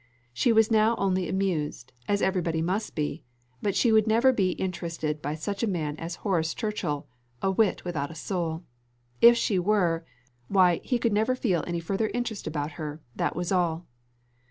[0.33, 3.23] She was now only amused, as everybody must be,
[3.61, 7.05] but she would never be interested by such a man as Horace Churchill,
[7.39, 8.63] a wit without a soul.
[9.21, 10.03] If she were
[10.47, 13.85] why he could never feel any further interest about her that was all!